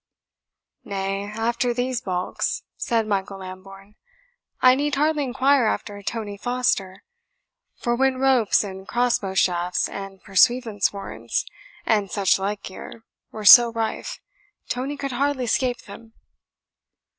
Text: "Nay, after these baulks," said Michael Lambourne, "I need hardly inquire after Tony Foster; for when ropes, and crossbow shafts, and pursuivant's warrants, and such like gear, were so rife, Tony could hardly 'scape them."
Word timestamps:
"Nay, 0.83 1.25
after 1.25 1.75
these 1.75 2.01
baulks," 2.01 2.63
said 2.75 3.05
Michael 3.05 3.37
Lambourne, 3.37 3.93
"I 4.59 4.73
need 4.73 4.95
hardly 4.95 5.23
inquire 5.23 5.65
after 5.67 6.01
Tony 6.01 6.37
Foster; 6.37 7.03
for 7.75 7.95
when 7.95 8.17
ropes, 8.17 8.63
and 8.63 8.87
crossbow 8.87 9.35
shafts, 9.35 9.87
and 9.87 10.23
pursuivant's 10.23 10.91
warrants, 10.91 11.45
and 11.85 12.09
such 12.09 12.39
like 12.39 12.63
gear, 12.63 13.03
were 13.31 13.45
so 13.45 13.71
rife, 13.71 14.19
Tony 14.69 14.97
could 14.97 15.11
hardly 15.11 15.45
'scape 15.45 15.81
them." 15.83 16.13